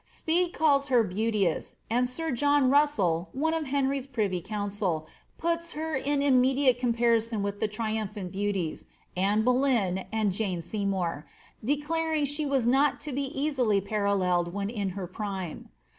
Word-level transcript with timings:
Speed 0.03 0.53
calls 0.53 0.87
her 0.87 1.03
^ 1.03 1.07
beauteous,^' 1.07 1.75
and 1.87 2.07
hn 2.07 2.71
Russell, 2.71 3.29
one 3.33 3.53
of 3.53 3.67
Henry's 3.67 4.07
privy 4.07 4.41
council, 4.41 5.05
puts 5.37 5.73
her 5.73 5.95
in 5.95 6.23
immediate 6.23 6.79
irison 6.79 7.41
with 7.43 7.59
the 7.59 7.67
triumphant 7.67 8.31
beauties, 8.31 8.87
Anne 9.15 9.43
Boleyn 9.43 10.07
and 10.11 10.31
Jane 10.31 10.59
Sey 10.61 10.87
declaring' 11.63 12.25
she 12.25 12.47
was 12.47 12.65
not 12.65 12.99
to 13.01 13.13
be 13.13 13.25
easily 13.39 13.79
paralleled 13.79 14.51
when 14.55 14.71
in 14.71 14.89
her 14.97 15.05
prime. 15.05 15.69